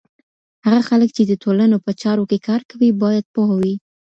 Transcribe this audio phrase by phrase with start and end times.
[0.65, 3.75] هغه خلګ چي د ټولنو په چارو کي کار کوي، باید پوه وي.